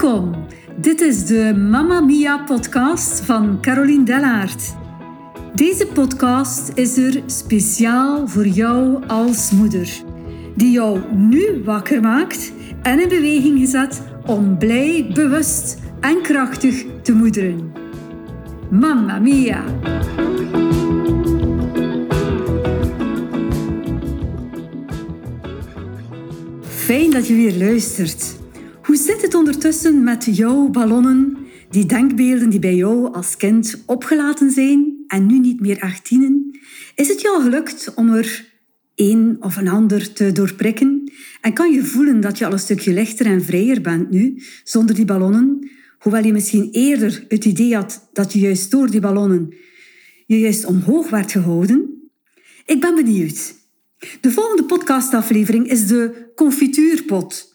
Welkom. 0.00 0.46
Dit 0.76 1.00
is 1.00 1.26
de 1.26 1.54
Mamma 1.70 2.00
Mia 2.00 2.38
podcast 2.38 3.20
van 3.20 3.58
Caroline 3.60 4.04
Dellaert. 4.04 4.74
Deze 5.54 5.86
podcast 5.86 6.70
is 6.74 6.96
er 6.96 7.22
speciaal 7.26 8.28
voor 8.28 8.46
jou 8.46 9.06
als 9.06 9.50
moeder, 9.50 10.02
die 10.56 10.70
jou 10.70 11.00
nu 11.14 11.62
wakker 11.64 12.00
maakt 12.00 12.52
en 12.82 13.00
in 13.00 13.08
beweging 13.08 13.58
gezet 13.58 14.02
om 14.26 14.58
blij, 14.58 15.10
bewust 15.14 15.78
en 16.00 16.22
krachtig 16.22 16.84
te 17.02 17.12
moederen. 17.12 17.72
Mamma 18.70 19.18
Mia! 19.18 19.64
Fijn 26.62 27.10
dat 27.10 27.26
je 27.26 27.34
weer 27.34 27.56
luistert. 27.56 28.39
Zit 29.10 29.22
het 29.22 29.34
ondertussen 29.34 30.04
met 30.04 30.36
jouw 30.36 30.68
ballonnen, 30.68 31.36
die 31.70 31.86
denkbeelden 31.86 32.50
die 32.50 32.58
bij 32.58 32.74
jou 32.74 33.12
als 33.12 33.36
kind 33.36 33.82
opgelaten 33.86 34.50
zijn 34.50 35.04
en 35.06 35.26
nu 35.26 35.38
niet 35.38 35.60
meer 35.60 35.80
achtienen? 35.80 36.60
Is 36.94 37.08
het 37.08 37.20
jou 37.20 37.42
gelukt 37.42 37.94
om 37.94 38.14
er 38.14 38.52
een 38.94 39.36
of 39.40 39.56
een 39.56 39.68
ander 39.68 40.12
te 40.12 40.32
doorprikken? 40.32 41.12
En 41.40 41.52
kan 41.52 41.72
je 41.72 41.84
voelen 41.84 42.20
dat 42.20 42.38
je 42.38 42.46
al 42.46 42.52
een 42.52 42.58
stukje 42.58 42.92
lichter 42.92 43.26
en 43.26 43.42
vrijer 43.42 43.80
bent 43.80 44.10
nu, 44.10 44.42
zonder 44.64 44.94
die 44.94 45.04
ballonnen? 45.04 45.70
Hoewel 45.98 46.24
je 46.24 46.32
misschien 46.32 46.68
eerder 46.72 47.24
het 47.28 47.44
idee 47.44 47.74
had 47.74 48.08
dat 48.12 48.32
je 48.32 48.38
juist 48.38 48.70
door 48.70 48.90
die 48.90 49.00
ballonnen 49.00 49.54
je 50.26 50.38
juist 50.38 50.64
omhoog 50.64 51.10
werd 51.10 51.32
gehouden? 51.32 52.10
Ik 52.66 52.80
ben 52.80 52.94
benieuwd. 52.94 53.54
De 54.20 54.30
volgende 54.30 54.64
podcastaflevering 54.64 55.70
is 55.70 55.86
de 55.86 56.30
confituurpot. 56.34 57.49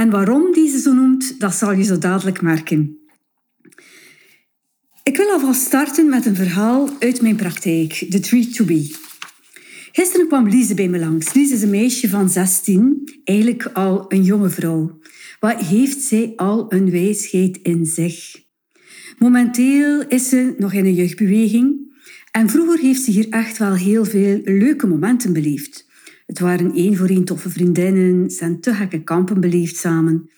En 0.00 0.10
waarom 0.10 0.52
die 0.52 0.70
ze 0.70 0.78
zo 0.78 0.92
noemt, 0.92 1.40
dat 1.40 1.54
zal 1.54 1.72
je 1.72 1.82
zo 1.82 1.98
dadelijk 1.98 2.42
merken. 2.42 2.98
Ik 5.02 5.16
wil 5.16 5.30
alvast 5.30 5.60
starten 5.60 6.08
met 6.08 6.26
een 6.26 6.36
verhaal 6.36 6.88
uit 6.98 7.22
mijn 7.22 7.36
praktijk, 7.36 8.06
The 8.10 8.20
Tree 8.20 8.46
to 8.46 8.64
Be. 8.64 8.94
Gisteren 9.92 10.26
kwam 10.26 10.48
Lise 10.48 10.74
bij 10.74 10.88
me 10.88 10.98
langs. 10.98 11.32
Lise 11.32 11.54
is 11.54 11.62
een 11.62 11.70
meisje 11.70 12.08
van 12.08 12.28
16, 12.28 13.20
eigenlijk 13.24 13.64
al 13.64 14.04
een 14.08 14.22
jonge 14.22 14.50
vrouw. 14.50 14.98
Wat 15.40 15.60
heeft 15.60 16.00
zij 16.00 16.32
al 16.36 16.72
een 16.72 16.90
wijsheid 16.90 17.58
in 17.62 17.86
zich? 17.86 18.42
Momenteel 19.18 20.06
is 20.08 20.28
ze 20.28 20.54
nog 20.58 20.72
in 20.72 20.84
een 20.84 20.94
jeugdbeweging 20.94 21.94
en 22.30 22.48
vroeger 22.48 22.78
heeft 22.78 23.02
ze 23.02 23.10
hier 23.10 23.28
echt 23.28 23.58
wel 23.58 23.74
heel 23.74 24.04
veel 24.04 24.40
leuke 24.44 24.86
momenten 24.86 25.32
beleefd. 25.32 25.88
Het 26.30 26.38
waren 26.38 26.74
één 26.74 26.96
voor 26.96 27.08
één 27.08 27.24
toffe 27.24 27.50
vriendinnen, 27.50 28.30
zijn 28.30 28.60
te 28.60 28.74
gekke 28.74 29.02
kampen 29.02 29.40
beleefd 29.40 29.76
samen. 29.76 30.30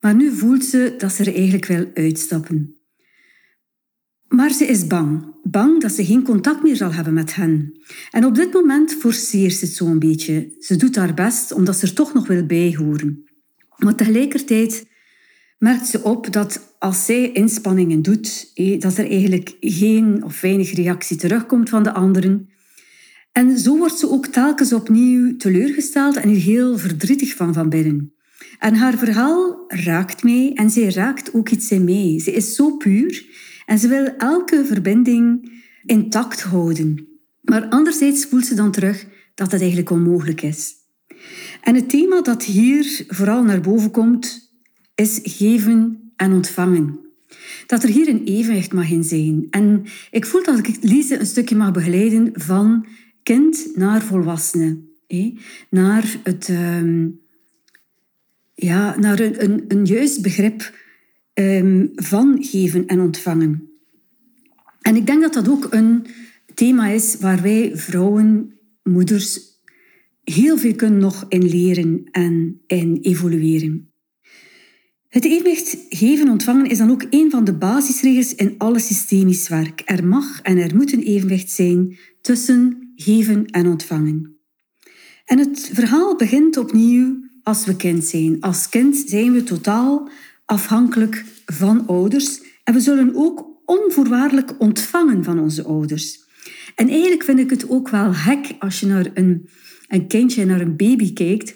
Maar 0.00 0.14
nu 0.14 0.32
voelt 0.32 0.64
ze 0.64 0.94
dat 0.98 1.12
ze 1.12 1.24
er 1.24 1.34
eigenlijk 1.34 1.66
wil 1.66 1.90
uitstappen. 1.94 2.76
Maar 4.28 4.50
ze 4.50 4.64
is 4.64 4.86
bang. 4.86 5.34
Bang 5.42 5.80
dat 5.80 5.92
ze 5.92 6.04
geen 6.04 6.22
contact 6.22 6.62
meer 6.62 6.76
zal 6.76 6.92
hebben 6.92 7.14
met 7.14 7.34
hen. 7.34 7.80
En 8.10 8.24
op 8.24 8.34
dit 8.34 8.52
moment 8.52 8.94
forceert 8.94 9.52
ze 9.52 9.64
het 9.64 9.74
zo'n 9.74 9.98
beetje. 9.98 10.54
Ze 10.60 10.76
doet 10.76 10.96
haar 10.96 11.14
best 11.14 11.52
omdat 11.52 11.76
ze 11.76 11.86
er 11.86 11.94
toch 11.94 12.14
nog 12.14 12.26
wil 12.26 12.46
bijhoren. 12.46 13.24
Maar 13.76 13.94
tegelijkertijd 13.94 14.86
merkt 15.58 15.86
ze 15.86 16.02
op 16.02 16.32
dat 16.32 16.74
als 16.78 17.04
zij 17.04 17.32
inspanningen 17.32 18.02
doet, 18.02 18.52
dat 18.78 18.96
er 18.96 19.10
eigenlijk 19.10 19.56
geen 19.60 20.24
of 20.24 20.40
weinig 20.40 20.74
reactie 20.74 21.16
terugkomt 21.16 21.68
van 21.68 21.82
de 21.82 21.92
anderen. 21.92 22.48
En 23.36 23.58
zo 23.58 23.76
wordt 23.76 23.98
ze 23.98 24.10
ook 24.10 24.26
telkens 24.26 24.72
opnieuw 24.72 25.36
teleurgesteld 25.36 26.16
en 26.16 26.28
heel 26.28 26.78
verdrietig 26.78 27.34
van 27.34 27.54
van 27.54 27.68
binnen. 27.68 28.12
En 28.58 28.74
haar 28.74 28.98
verhaal 28.98 29.64
raakt 29.66 30.22
mij 30.22 30.52
en 30.54 30.70
zij 30.70 30.88
raakt 30.88 31.34
ook 31.34 31.48
iets 31.48 31.70
in 31.70 31.84
mij. 31.84 32.20
Ze 32.24 32.32
is 32.32 32.54
zo 32.54 32.76
puur 32.76 33.26
en 33.66 33.78
ze 33.78 33.88
wil 33.88 34.06
elke 34.18 34.64
verbinding 34.64 35.52
intact 35.84 36.42
houden. 36.42 37.08
Maar 37.42 37.68
anderzijds 37.68 38.24
voelt 38.24 38.46
ze 38.46 38.54
dan 38.54 38.70
terug 38.70 39.06
dat 39.34 39.50
dat 39.50 39.60
eigenlijk 39.60 39.90
onmogelijk 39.90 40.42
is. 40.42 40.72
En 41.60 41.74
het 41.74 41.88
thema 41.88 42.20
dat 42.20 42.44
hier 42.44 43.04
vooral 43.08 43.42
naar 43.42 43.60
boven 43.60 43.90
komt, 43.90 44.50
is 44.94 45.20
geven 45.22 46.12
en 46.16 46.32
ontvangen. 46.32 47.00
Dat 47.66 47.82
er 47.82 47.88
hier 47.88 48.08
een 48.08 48.24
evenwicht 48.24 48.72
mag 48.72 48.90
in 48.90 49.04
zijn. 49.04 49.46
En 49.50 49.84
ik 50.10 50.26
voel 50.26 50.42
dat 50.42 50.58
ik 50.58 50.76
Lise 50.80 51.18
een 51.18 51.26
stukje 51.26 51.56
mag 51.56 51.72
begeleiden 51.72 52.30
van 52.32 52.86
kind 53.26 53.76
naar 53.76 54.02
volwassene. 54.02 54.78
Naar, 55.70 56.16
het, 56.22 56.48
ehm, 56.48 57.08
ja, 58.54 58.98
naar 58.98 59.20
een, 59.20 59.64
een, 59.68 59.84
juist 59.84 60.22
begrip 60.22 60.74
um, 61.34 61.90
van 61.94 62.44
geven 62.44 62.86
en 62.86 63.00
ontvangen. 63.00 63.70
En 64.80 64.96
ik 64.96 65.06
denk 65.06 65.22
dat 65.22 65.32
dat 65.32 65.48
ook 65.48 65.66
een 65.70 66.06
thema 66.54 66.88
is 66.88 67.16
waar 67.20 67.42
wij 67.42 67.70
vrouwen, 67.74 68.58
moeders, 68.82 69.40
heel 70.24 70.58
veel 70.58 70.74
kunnen 70.74 71.00
nog 71.00 71.24
in 71.28 71.48
leren 71.48 72.08
en 72.10 72.60
in 72.66 72.98
evolueren. 73.00 73.90
Het 75.08 75.24
evenwicht 75.24 75.78
geven-ontvangen 75.88 76.66
is 76.66 76.78
dan 76.78 76.90
ook 76.90 77.06
een 77.10 77.30
van 77.30 77.44
de 77.44 77.54
basisregels 77.54 78.34
in 78.34 78.54
alle 78.58 78.78
systemisch 78.78 79.48
werk. 79.48 79.82
Er 79.84 80.06
mag 80.06 80.40
en 80.42 80.58
er 80.58 80.76
moet 80.76 80.92
een 80.92 81.02
evenwicht 81.02 81.50
zijn 81.50 81.96
tussen 82.20 82.85
geven 82.96 83.46
en 83.46 83.66
ontvangen. 83.66 84.38
En 85.24 85.38
het 85.38 85.70
verhaal 85.72 86.16
begint 86.16 86.56
opnieuw 86.56 87.24
als 87.42 87.64
we 87.64 87.76
kind 87.76 88.04
zijn. 88.04 88.40
Als 88.40 88.68
kind 88.68 88.96
zijn 89.06 89.32
we 89.32 89.42
totaal 89.42 90.08
afhankelijk 90.44 91.24
van 91.46 91.86
ouders 91.86 92.40
en 92.64 92.74
we 92.74 92.80
zullen 92.80 93.14
ook 93.14 93.46
onvoorwaardelijk 93.64 94.54
ontvangen 94.58 95.24
van 95.24 95.38
onze 95.38 95.64
ouders. 95.64 96.24
En 96.74 96.88
eigenlijk 96.88 97.24
vind 97.24 97.38
ik 97.38 97.50
het 97.50 97.68
ook 97.68 97.88
wel 97.88 98.12
gek 98.12 98.54
als 98.58 98.80
je 98.80 98.86
naar 98.86 99.06
een, 99.14 99.48
een 99.88 100.06
kindje, 100.06 100.44
naar 100.44 100.60
een 100.60 100.76
baby 100.76 101.12
kijkt, 101.12 101.54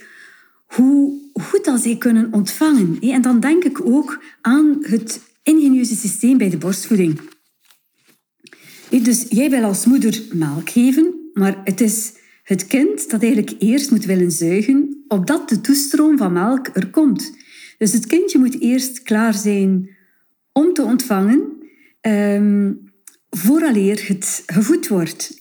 hoe 0.67 1.21
goed 1.33 1.65
dat 1.65 1.81
zij 1.81 1.97
kunnen 1.97 2.33
ontvangen. 2.33 3.01
En 3.01 3.23
dan 3.23 3.41
denk 3.41 3.65
ik 3.65 3.87
ook 3.87 4.23
aan 4.41 4.77
het 4.81 5.21
ingenieuze 5.43 5.97
systeem 5.97 6.39
bij 6.39 6.51
de 6.51 6.59
borstvoeding. 6.59 7.21
Dus 8.91 9.27
jij 9.29 9.51
wil 9.51 9.65
als 9.65 9.85
moeder 9.85 10.23
melk 10.33 10.71
geven, 10.71 11.20
maar 11.33 11.61
het 11.65 11.81
is 11.81 12.13
het 12.43 12.67
kind 12.67 13.11
dat 13.11 13.23
eigenlijk 13.23 13.55
eerst 13.59 13.91
moet 13.91 14.05
willen 14.05 14.31
zuigen, 14.31 15.05
opdat 15.09 15.49
de 15.49 15.61
toestroom 15.61 16.19
van 16.19 16.33
melk 16.33 16.69
er 16.73 16.91
komt. 16.91 17.33
Dus 17.79 17.93
het 17.93 18.07
kindje 18.07 18.39
moet 18.39 18.61
eerst 18.61 19.03
klaar 19.03 19.35
zijn 19.35 19.91
om 20.53 20.73
te 20.73 20.83
ontvangen, 20.83 21.41
um, 22.01 22.93
vooraleer 23.31 24.09
het 24.09 24.43
gevoed 24.47 24.89
wordt. 24.89 25.35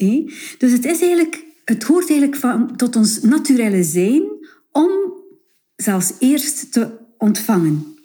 Dus 0.57 0.71
het, 0.71 0.85
is 0.85 1.01
eigenlijk, 1.01 1.45
het 1.65 1.83
hoort 1.83 2.09
eigenlijk 2.09 2.39
van, 2.39 2.75
tot 2.75 2.95
ons 2.95 3.21
naturele 3.21 3.83
zijn 3.83 4.23
om 4.71 4.89
zelfs 5.75 6.13
eerst 6.19 6.71
te 6.71 6.97
ontvangen. 7.17 7.98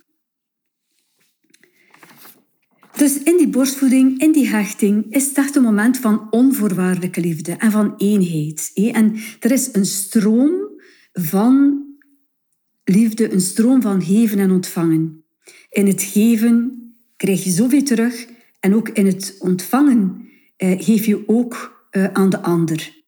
Dus 3.05 3.23
in 3.23 3.37
die 3.37 3.49
borstvoeding, 3.49 4.21
in 4.21 4.33
die 4.33 4.49
hechting, 4.49 5.07
is 5.09 5.27
het 5.27 5.37
echt 5.37 5.57
een 5.57 5.63
moment 5.63 5.99
van 5.99 6.31
onvoorwaardelijke 6.31 7.21
liefde 7.21 7.53
en 7.53 7.71
van 7.71 7.95
eenheid. 7.97 8.71
En 8.75 9.15
er 9.41 9.51
is 9.51 9.69
een 9.73 9.87
stroom 9.87 10.53
van 11.13 11.85
liefde, 12.85 13.33
een 13.33 13.41
stroom 13.41 13.83
van 13.83 14.03
geven 14.03 14.39
en 14.39 14.51
ontvangen. 14.51 15.25
In 15.71 15.87
het 15.87 16.03
geven 16.03 16.83
krijg 17.17 17.45
je 17.45 17.51
zoveel 17.51 17.83
terug 17.83 18.27
en 18.61 18.75
ook 18.75 18.89
in 18.89 19.07
het 19.07 19.37
ontvangen 19.39 20.29
eh, 20.57 20.83
geef 20.83 21.05
je 21.05 21.29
ook 21.29 21.87
eh, 21.91 22.05
aan 22.13 22.31
de 22.31 22.41
ander. 22.41 23.03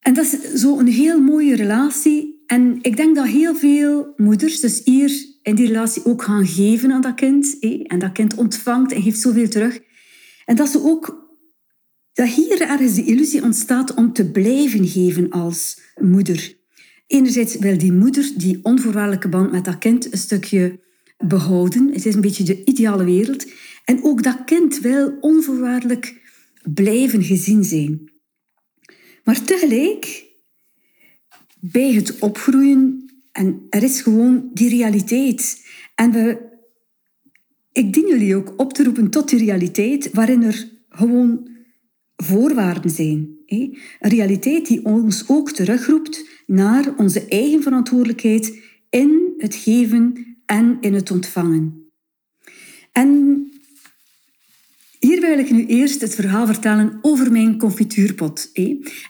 En 0.00 0.14
dat 0.14 0.24
is 0.24 0.60
zo 0.60 0.78
een 0.78 0.88
heel 0.88 1.20
mooie 1.20 1.56
relatie. 1.56 2.42
En 2.46 2.78
ik 2.82 2.96
denk 2.96 3.16
dat 3.16 3.26
heel 3.26 3.54
veel 3.54 4.12
moeders 4.16 4.60
dus 4.60 4.80
hier 4.84 5.37
in 5.48 5.54
die 5.54 5.66
relatie 5.66 6.04
ook 6.04 6.22
gaan 6.22 6.46
geven 6.46 6.92
aan 6.92 7.00
dat 7.00 7.14
kind. 7.14 7.58
En 7.86 7.98
dat 7.98 8.12
kind 8.12 8.34
ontvangt 8.34 8.92
en 8.92 9.02
geeft 9.02 9.20
zoveel 9.20 9.48
terug. 9.48 9.80
En 10.44 10.56
dat 10.56 10.68
ze 10.68 10.82
ook 10.82 11.26
dat 12.12 12.28
hier 12.28 12.60
ergens 12.60 12.94
de 12.94 13.04
illusie 13.04 13.42
ontstaat 13.42 13.94
om 13.94 14.12
te 14.12 14.30
blijven 14.30 14.88
geven 14.88 15.30
als 15.30 15.80
moeder. 16.00 16.56
Enerzijds 17.06 17.56
wil 17.58 17.78
die 17.78 17.92
moeder 17.92 18.32
die 18.36 18.58
onvoorwaardelijke 18.62 19.28
band 19.28 19.50
met 19.52 19.64
dat 19.64 19.78
kind 19.78 20.12
een 20.12 20.18
stukje 20.18 20.80
behouden. 21.18 21.92
Het 21.92 22.06
is 22.06 22.14
een 22.14 22.20
beetje 22.20 22.44
de 22.44 22.64
ideale 22.64 23.04
wereld. 23.04 23.46
En 23.84 24.04
ook 24.04 24.22
dat 24.22 24.44
kind 24.44 24.80
wil 24.80 25.16
onvoorwaardelijk 25.20 26.20
blijven 26.74 27.22
gezien 27.22 27.64
zijn. 27.64 28.10
Maar 29.24 29.42
tegelijk, 29.42 30.24
bij 31.60 31.92
het 31.92 32.18
opgroeien, 32.18 33.07
en 33.38 33.66
er 33.70 33.82
is 33.82 34.00
gewoon 34.00 34.50
die 34.52 34.68
realiteit. 34.68 35.66
En 35.94 36.12
we, 36.12 36.38
ik 37.72 37.92
dien 37.92 38.08
jullie 38.08 38.36
ook 38.36 38.54
op 38.56 38.72
te 38.72 38.84
roepen 38.84 39.10
tot 39.10 39.28
die 39.28 39.38
realiteit 39.38 40.10
waarin 40.12 40.42
er 40.42 40.68
gewoon 40.88 41.48
voorwaarden 42.16 42.90
zijn. 42.90 43.36
Een 43.46 43.78
realiteit 43.98 44.66
die 44.66 44.84
ons 44.84 45.24
ook 45.28 45.50
terugroept 45.50 46.28
naar 46.46 46.94
onze 46.96 47.26
eigen 47.28 47.62
verantwoordelijkheid 47.62 48.58
in 48.90 49.34
het 49.36 49.54
geven 49.54 50.36
en 50.46 50.76
in 50.80 50.94
het 50.94 51.10
ontvangen. 51.10 51.90
En 52.92 53.42
hier 54.98 55.20
wil 55.20 55.38
ik 55.38 55.50
nu 55.50 55.66
eerst 55.66 56.00
het 56.00 56.14
verhaal 56.14 56.46
vertellen 56.46 56.98
over 57.00 57.32
mijn 57.32 57.58
confituurpot. 57.58 58.50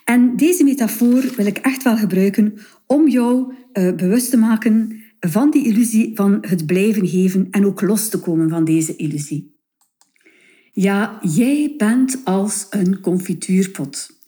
En 0.04 0.36
deze 0.36 0.64
metafoor 0.64 1.34
wil 1.36 1.46
ik 1.46 1.58
echt 1.58 1.82
wel 1.82 1.96
gebruiken 1.96 2.58
om 2.88 3.08
jou 3.08 3.52
uh, 3.52 3.94
bewust 3.94 4.30
te 4.30 4.36
maken 4.36 5.02
van 5.20 5.50
die 5.50 5.64
illusie 5.66 6.10
van 6.14 6.38
het 6.40 6.66
blijven 6.66 7.08
geven 7.08 7.48
en 7.50 7.66
ook 7.66 7.80
los 7.80 8.08
te 8.08 8.20
komen 8.20 8.48
van 8.48 8.64
deze 8.64 8.96
illusie. 8.96 9.56
Ja, 10.72 11.18
jij 11.34 11.74
bent 11.76 12.20
als 12.24 12.66
een 12.70 13.00
confituurpot. 13.00 14.20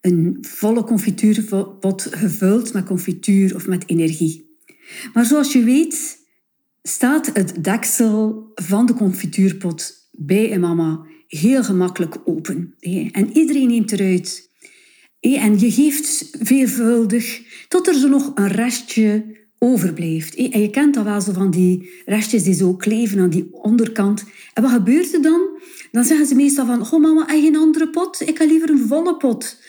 Een 0.00 0.38
volle 0.40 0.84
confituurpot 0.84 2.06
gevuld 2.10 2.72
met 2.72 2.84
confituur 2.84 3.54
of 3.54 3.66
met 3.66 3.88
energie. 3.88 4.58
Maar 5.12 5.24
zoals 5.24 5.52
je 5.52 5.64
weet 5.64 6.18
staat 6.82 7.30
het 7.32 7.64
deksel 7.64 8.50
van 8.54 8.86
de 8.86 8.94
confituurpot 8.94 10.08
bij 10.12 10.52
een 10.52 10.60
mama 10.60 11.06
heel 11.28 11.64
gemakkelijk 11.64 12.16
open. 12.24 12.74
En 13.10 13.36
iedereen 13.36 13.68
neemt 13.68 13.92
eruit. 13.92 14.52
En 15.32 15.58
je 15.58 15.70
geeft 15.70 16.28
veelvuldig 16.40 17.42
tot 17.68 17.88
er 17.88 17.94
zo 17.94 18.08
nog 18.08 18.32
een 18.34 18.48
restje 18.48 19.24
overblijft. 19.58 20.34
En 20.34 20.60
je 20.60 20.70
kent 20.70 20.94
dat 20.94 21.04
wel 21.04 21.20
zo 21.20 21.32
van 21.32 21.50
die 21.50 21.90
restjes 22.06 22.42
die 22.42 22.54
zo 22.54 22.74
kleven 22.74 23.20
aan 23.20 23.30
die 23.30 23.48
onderkant. 23.52 24.24
En 24.54 24.62
wat 24.62 24.72
gebeurt 24.72 25.14
er 25.14 25.22
dan? 25.22 25.40
Dan 25.92 26.04
zeggen 26.04 26.26
ze 26.26 26.34
meestal 26.34 26.66
van, 26.66 26.80
oh 26.80 27.00
mama, 27.00 27.26
heb 27.26 27.56
andere 27.56 27.88
pot? 27.88 28.20
Ik 28.20 28.38
heb 28.38 28.48
liever 28.48 28.70
een 28.70 28.86
volle 28.88 29.16
pot. 29.16 29.60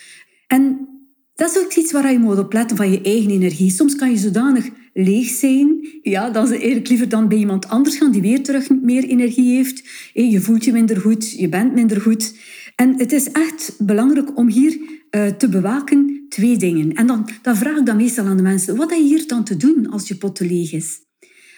En 0.47 0.87
dat 1.35 1.51
is 1.51 1.63
ook 1.63 1.73
iets 1.73 1.91
waar 1.91 2.11
je 2.11 2.19
moet 2.19 2.39
opletten 2.39 2.77
van 2.77 2.91
je 2.91 3.01
eigen 3.01 3.31
energie. 3.31 3.71
Soms 3.71 3.95
kan 3.95 4.11
je 4.11 4.17
zodanig 4.17 4.69
leeg 4.93 5.27
zijn, 5.27 5.87
ja, 6.01 6.29
dat 6.29 6.47
ze 6.47 6.53
eigenlijk 6.53 6.87
liever 6.87 7.09
dan 7.09 7.27
bij 7.27 7.37
iemand 7.37 7.67
anders 7.67 7.97
gaan 7.97 8.11
die 8.11 8.21
weer 8.21 8.43
terug 8.43 8.69
meer 8.69 9.03
energie 9.03 9.55
heeft. 9.55 9.83
Je 10.13 10.41
voelt 10.41 10.65
je 10.65 10.71
minder 10.71 10.97
goed, 10.97 11.31
je 11.31 11.49
bent 11.49 11.73
minder 11.73 12.01
goed. 12.01 12.33
En 12.75 12.97
het 12.97 13.11
is 13.11 13.31
echt 13.31 13.75
belangrijk 13.77 14.37
om 14.37 14.49
hier 14.49 14.79
uh, 15.15 15.27
te 15.27 15.50
bewaken 15.50 16.25
twee 16.29 16.57
dingen. 16.57 16.94
En 16.94 17.07
dan, 17.07 17.29
dan 17.41 17.56
vraag 17.56 17.77
ik 17.77 17.85
dan 17.85 17.97
meestal 17.97 18.25
aan 18.25 18.38
de 18.38 18.44
mensen, 18.44 18.75
wat 18.75 18.89
heb 18.89 19.00
je 19.00 19.06
hier 19.06 19.27
dan 19.27 19.44
te 19.44 19.57
doen 19.57 19.89
als 19.89 20.07
je 20.07 20.15
pot 20.15 20.35
te 20.35 20.45
leeg 20.45 20.73
is? 20.73 21.03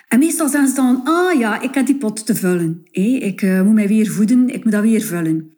En 0.07 0.19
meestal 0.19 0.49
zeggen 0.49 0.69
ze 0.69 0.75
dan, 0.75 1.01
ah 1.03 1.39
ja, 1.39 1.61
ik 1.61 1.73
heb 1.73 1.85
die 1.85 1.97
pot 1.97 2.25
te 2.25 2.35
vullen. 2.35 2.81
ik 2.91 3.41
uh, 3.41 3.61
moet 3.61 3.73
mij 3.73 3.87
weer 3.87 4.07
voeden, 4.07 4.49
ik 4.49 4.63
moet 4.63 4.73
dat 4.73 4.81
weer 4.83 5.01
vullen. 5.01 5.55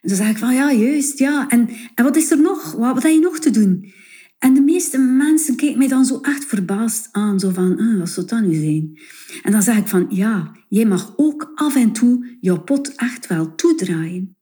En 0.00 0.08
dan 0.08 0.16
zeg 0.16 0.30
ik 0.30 0.38
van, 0.38 0.54
ja, 0.54 0.72
juist, 0.72 1.18
ja. 1.18 1.48
En, 1.48 1.68
en 1.94 2.04
wat 2.04 2.16
is 2.16 2.30
er 2.30 2.40
nog? 2.40 2.72
Wat, 2.72 2.94
wat 2.94 3.02
heb 3.02 3.12
je 3.12 3.18
nog 3.18 3.38
te 3.38 3.50
doen? 3.50 3.92
En 4.38 4.54
de 4.54 4.60
meeste 4.60 4.98
mensen 4.98 5.56
kijken 5.56 5.78
mij 5.78 5.88
dan 5.88 6.04
zo 6.04 6.18
echt 6.20 6.44
verbaasd 6.44 7.08
aan. 7.12 7.40
Zo 7.40 7.50
van, 7.50 7.78
ah, 7.78 7.98
wat 7.98 8.10
zou 8.10 8.26
dat 8.26 8.42
nu 8.42 8.54
zijn? 8.54 8.98
En 9.42 9.52
dan 9.52 9.62
zeg 9.62 9.76
ik 9.76 9.88
van, 9.88 10.06
ja, 10.08 10.52
jij 10.68 10.84
mag 10.84 11.12
ook 11.16 11.52
af 11.54 11.76
en 11.76 11.92
toe 11.92 12.36
jouw 12.40 12.62
pot 12.62 12.94
echt 12.94 13.26
wel 13.26 13.54
toedraaien. 13.54 14.36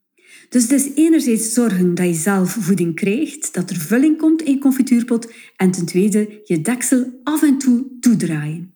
Dus 0.51 0.63
het 0.63 0.73
is 0.73 0.95
enerzijds 0.95 1.53
zorgen 1.53 1.95
dat 1.95 2.07
je 2.07 2.15
zelf 2.15 2.51
voeding 2.51 2.95
krijgt, 2.95 3.55
dat 3.55 3.71
er 3.71 3.77
vulling 3.77 4.19
komt 4.19 4.43
in 4.43 4.53
je 4.53 4.59
confituurpot. 4.59 5.33
En 5.57 5.71
ten 5.71 5.87
tweede, 5.87 6.41
je 6.45 6.61
deksel 6.61 7.21
af 7.23 7.43
en 7.43 7.59
toe 7.59 7.87
toedraaien. 8.01 8.75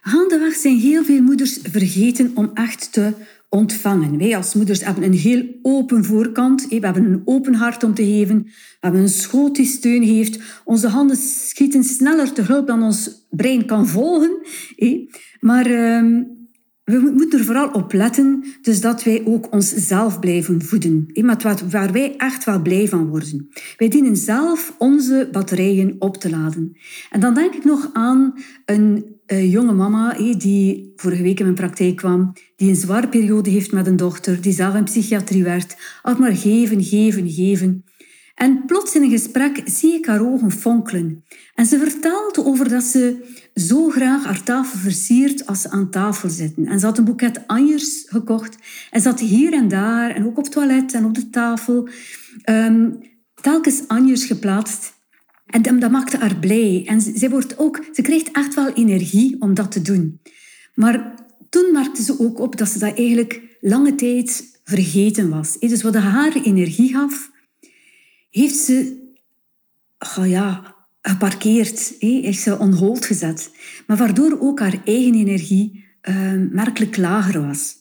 Gaandeweg 0.00 0.54
zijn 0.54 0.78
heel 0.78 1.04
veel 1.04 1.22
moeders 1.22 1.58
vergeten 1.62 2.30
om 2.34 2.50
echt 2.54 2.92
te 2.92 3.12
ontvangen. 3.48 4.18
Wij 4.18 4.36
als 4.36 4.54
moeders 4.54 4.84
hebben 4.84 5.04
een 5.04 5.12
heel 5.12 5.44
open 5.62 6.04
voorkant. 6.04 6.68
We 6.68 6.78
hebben 6.78 7.04
een 7.04 7.22
open 7.24 7.54
hart 7.54 7.84
om 7.84 7.94
te 7.94 8.04
geven. 8.04 8.42
We 8.44 8.52
hebben 8.80 9.00
een 9.00 9.08
schoot 9.08 9.54
die 9.56 9.66
steun 9.66 10.02
heeft. 10.02 10.40
Onze 10.64 10.88
handen 10.88 11.16
schieten 11.16 11.84
sneller 11.84 12.32
te 12.32 12.42
hulp 12.42 12.66
dan 12.66 12.82
ons 12.82 13.26
brein 13.30 13.64
kan 13.66 13.86
volgen. 13.86 14.46
Maar 15.40 15.66
ehm, 15.66 16.22
we 16.90 17.12
moeten 17.14 17.38
er 17.38 17.44
vooral 17.44 17.68
op 17.68 17.92
letten 17.92 18.44
dus 18.62 18.80
dat 18.80 19.02
wij 19.02 19.22
ook 19.24 19.52
onszelf 19.52 20.18
blijven 20.18 20.62
voeden. 20.62 21.06
Waar 21.70 21.92
wij 21.92 22.16
echt 22.16 22.44
wel 22.44 22.62
blij 22.62 22.88
van 22.88 23.08
worden. 23.08 23.48
Wij 23.76 23.88
dienen 23.88 24.16
zelf 24.16 24.74
onze 24.78 25.28
batterijen 25.32 25.96
op 25.98 26.16
te 26.16 26.30
laden. 26.30 26.76
En 27.10 27.20
dan 27.20 27.34
denk 27.34 27.54
ik 27.54 27.64
nog 27.64 27.90
aan 27.92 28.34
een 28.64 29.04
jonge 29.26 29.72
mama 29.72 30.14
die 30.36 30.92
vorige 30.96 31.22
week 31.22 31.38
in 31.38 31.44
mijn 31.44 31.56
praktijk 31.56 31.96
kwam, 31.96 32.32
die 32.56 32.68
een 32.68 32.76
zware 32.76 33.08
periode 33.08 33.50
heeft 33.50 33.72
met 33.72 33.86
een 33.86 33.96
dochter, 33.96 34.40
die 34.40 34.52
zelf 34.52 34.74
in 34.74 34.84
psychiatrie 34.84 35.44
werd. 35.44 35.76
Al 36.02 36.16
maar 36.18 36.36
geven, 36.36 36.84
geven, 36.84 37.30
geven. 37.30 37.84
En 38.40 38.64
plots 38.66 38.94
in 38.94 39.02
een 39.02 39.10
gesprek 39.10 39.62
zie 39.64 39.94
ik 39.94 40.06
haar 40.06 40.26
ogen 40.26 40.50
fonkelen. 40.50 41.24
En 41.54 41.66
ze 41.66 41.78
vertelt 41.78 42.44
over 42.44 42.68
dat 42.68 42.82
ze 42.82 43.34
zo 43.54 43.88
graag 43.88 44.24
haar 44.24 44.42
tafel 44.42 44.78
versiert 44.78 45.46
als 45.46 45.60
ze 45.60 45.70
aan 45.70 45.90
tafel 45.90 46.28
zitten. 46.28 46.66
En 46.66 46.80
ze 46.80 46.86
had 46.86 46.98
een 46.98 47.04
boeket 47.04 47.46
anjers 47.46 48.04
gekocht. 48.06 48.56
En 48.90 49.00
zat 49.00 49.20
hier 49.20 49.52
en 49.52 49.68
daar, 49.68 50.10
en 50.10 50.26
ook 50.26 50.38
op 50.38 50.44
het 50.44 50.52
toilet 50.52 50.94
en 50.94 51.04
op 51.04 51.14
de 51.14 51.30
tafel, 51.30 51.88
um, 52.50 52.98
telkens 53.40 53.82
anjers 53.86 54.24
geplaatst. 54.24 54.92
En 55.46 55.80
dat 55.80 55.90
maakte 55.90 56.16
haar 56.16 56.36
blij. 56.36 56.84
En 56.86 57.00
ze, 57.00 57.28
wordt 57.30 57.58
ook, 57.58 57.84
ze 57.92 58.02
krijgt 58.02 58.30
echt 58.32 58.54
wel 58.54 58.72
energie 58.72 59.36
om 59.38 59.54
dat 59.54 59.72
te 59.72 59.82
doen. 59.82 60.20
Maar 60.74 61.14
toen 61.50 61.72
merkte 61.72 62.02
ze 62.02 62.20
ook 62.20 62.38
op 62.38 62.56
dat 62.56 62.68
ze 62.68 62.78
dat 62.78 62.96
eigenlijk 62.96 63.40
lange 63.60 63.94
tijd 63.94 64.60
vergeten 64.64 65.28
was. 65.28 65.58
Dus 65.58 65.82
wat 65.82 65.94
haar 65.94 66.32
energie 66.42 66.92
gaf, 66.92 67.29
heeft 68.30 68.56
ze 68.56 68.98
ja, 70.24 70.74
geparkeerd, 71.02 71.94
heeft 71.98 72.40
ze 72.40 72.58
on 72.58 72.72
hold 72.72 73.04
gezet. 73.04 73.50
Maar 73.86 73.96
waardoor 73.96 74.40
ook 74.40 74.60
haar 74.60 74.80
eigen 74.84 75.14
energie 75.14 75.84
uh, 76.08 76.14
merkelijk 76.50 76.96
lager 76.96 77.46
was. 77.46 77.74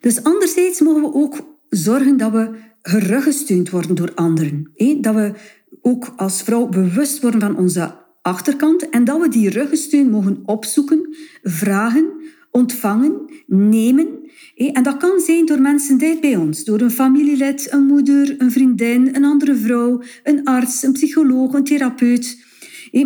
Dus 0.00 0.22
anderzijds 0.22 0.80
mogen 0.80 1.02
we 1.02 1.14
ook 1.14 1.58
zorgen 1.68 2.16
dat 2.16 2.32
we 2.32 2.58
geruggesteund 2.82 3.70
worden 3.70 3.94
door 3.94 4.14
anderen. 4.14 4.70
Dat 5.00 5.14
we 5.14 5.32
ook 5.80 6.12
als 6.16 6.42
vrouw 6.42 6.66
bewust 6.66 7.20
worden 7.22 7.40
van 7.40 7.56
onze 7.56 7.94
achterkant 8.22 8.88
en 8.88 9.04
dat 9.04 9.20
we 9.20 9.28
die 9.28 9.50
ruggensteun 9.50 10.10
mogen 10.10 10.42
opzoeken, 10.44 11.16
vragen, 11.42 12.20
ontvangen, 12.50 13.30
nemen. 13.46 14.08
En 14.54 14.82
dat 14.82 14.96
kan 14.96 15.20
zijn 15.20 15.46
door 15.46 15.60
mensen 15.60 15.98
dicht 15.98 16.20
bij 16.20 16.36
ons, 16.36 16.64
door 16.64 16.80
een 16.80 16.90
familielid, 16.90 17.72
een 17.72 17.86
moeder, 17.86 18.34
een 18.38 18.52
vriendin, 18.52 19.14
een 19.14 19.24
andere 19.24 19.56
vrouw, 19.56 20.02
een 20.22 20.44
arts, 20.44 20.82
een 20.82 20.92
psycholoog, 20.92 21.52
een 21.52 21.64
therapeut. 21.64 22.44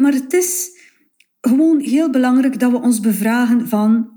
Maar 0.01 0.13
het 0.13 0.33
is 0.33 0.71
gewoon 1.41 1.81
heel 1.81 2.11
belangrijk 2.11 2.59
dat 2.59 2.71
we 2.71 2.81
ons 2.81 3.01
bevragen 3.01 3.69
van 3.69 4.13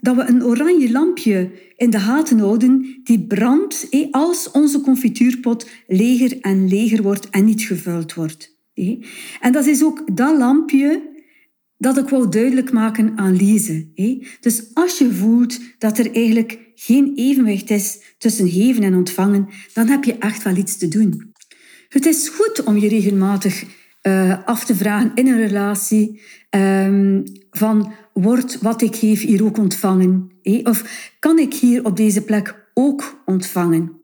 dat 0.00 0.16
we 0.16 0.28
een 0.28 0.44
oranje 0.44 0.90
lampje 0.90 1.50
in 1.76 1.90
de 1.90 1.98
gaten 1.98 2.38
houden 2.38 3.00
die 3.02 3.26
brandt 3.26 3.88
als 4.10 4.50
onze 4.50 4.80
confituurpot 4.80 5.68
leger 5.86 6.40
en 6.40 6.68
leger 6.68 7.02
wordt 7.02 7.30
en 7.30 7.44
niet 7.44 7.62
gevuld 7.62 8.14
wordt. 8.14 8.58
En 9.40 9.52
dat 9.52 9.66
is 9.66 9.84
ook 9.84 10.16
dat 10.16 10.38
lampje 10.38 11.09
dat 11.80 11.98
ik 11.98 12.08
wou 12.08 12.28
duidelijk 12.28 12.72
maken 12.72 13.12
aan 13.16 13.36
Lise. 13.36 13.86
Dus 14.40 14.64
als 14.74 14.98
je 14.98 15.12
voelt 15.12 15.60
dat 15.78 15.98
er 15.98 16.14
eigenlijk 16.14 16.58
geen 16.74 17.12
evenwicht 17.16 17.70
is 17.70 17.98
tussen 18.18 18.48
geven 18.48 18.82
en 18.82 18.94
ontvangen, 18.94 19.48
dan 19.72 19.88
heb 19.88 20.04
je 20.04 20.18
echt 20.18 20.42
wel 20.42 20.56
iets 20.56 20.76
te 20.76 20.88
doen. 20.88 21.32
Het 21.88 22.06
is 22.06 22.28
goed 22.28 22.62
om 22.64 22.76
je 22.76 22.88
regelmatig 22.88 23.64
uh, 24.02 24.44
af 24.44 24.64
te 24.64 24.74
vragen 24.74 25.12
in 25.14 25.26
een 25.26 25.46
relatie 25.46 26.20
um, 26.50 27.22
van 27.50 27.92
wordt 28.12 28.60
wat 28.60 28.82
ik 28.82 28.96
geef 28.96 29.22
hier 29.22 29.44
ook 29.44 29.58
ontvangen? 29.58 30.30
Of 30.62 31.10
kan 31.18 31.38
ik 31.38 31.54
hier 31.54 31.84
op 31.84 31.96
deze 31.96 32.22
plek 32.22 32.70
ook 32.74 33.22
ontvangen? 33.24 33.98